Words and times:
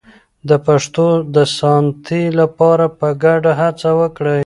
د 0.49 0.51
پښتو 0.65 1.07
د 1.35 1.37
ساتنې 1.57 2.23
لپاره 2.39 2.85
په 2.99 3.07
ګډه 3.23 3.51
هڅه 3.61 3.89
وکړئ. 3.99 4.39